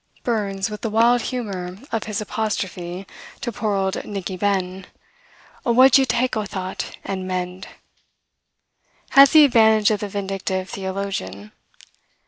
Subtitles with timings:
[0.23, 3.05] Burns, with the wild humor of his apostrophe
[3.39, 4.87] to "poor old Nickie Ben,"
[5.63, 7.67] "O wad ye tak a thought, and mend!"
[9.11, 11.51] has the advantage of the vindictive theologian.